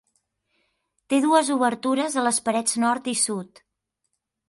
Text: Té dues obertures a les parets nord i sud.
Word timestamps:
Té 1.13 1.19
dues 1.27 1.53
obertures 1.57 2.17
a 2.17 2.25
les 2.31 2.43
parets 2.49 2.77
nord 2.87 3.15
i 3.15 3.19
sud. 3.29 3.67